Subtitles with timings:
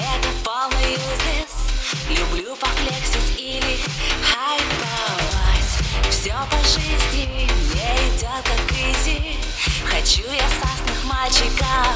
[0.00, 1.60] Это полный юзис
[2.08, 3.78] Люблю пофлексить или
[4.24, 6.10] хайповать.
[6.10, 9.36] Все по жизни мне идет как изи.
[9.84, 11.92] Хочу я сасных мальчиков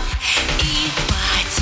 [0.60, 1.53] и пать